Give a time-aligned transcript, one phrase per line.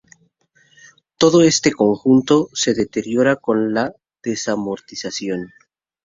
[1.19, 3.93] Todo este conjunto se deteriora con la
[4.23, 5.53] desamortización.